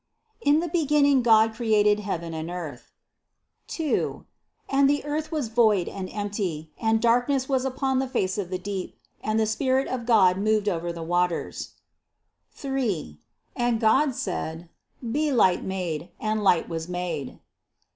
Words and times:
"In 0.41 0.61
the 0.61 0.67
beginning 0.67 1.21
God 1.21 1.53
created 1.53 1.99
heaven 1.99 2.33
and 2.33 2.49
earth. 2.49 2.91
2. 3.67 4.25
"And 4.67 4.89
the 4.89 5.05
earth 5.05 5.31
was 5.31 5.47
void 5.47 5.87
and 5.87 6.09
empty, 6.11 6.71
and 6.81 6.99
dark 6.99 7.29
ness 7.29 7.47
was 7.47 7.65
upon 7.65 7.99
the 7.99 8.07
face 8.07 8.39
of 8.39 8.49
the 8.49 8.57
deep; 8.57 8.97
and 9.23 9.39
the 9.39 9.45
spirit 9.45 9.87
of 9.87 10.07
God 10.07 10.37
moved 10.39 10.67
over 10.67 10.91
the 10.91 11.03
waters. 11.03 11.73
3. 12.49 13.19
"And 13.55 13.79
God 13.79 14.15
said: 14.15 14.69
Be 15.11 15.31
light 15.31 15.63
made. 15.63 16.09
And 16.19 16.43
light 16.43 16.67
was 16.67 16.89
made. 16.89 17.37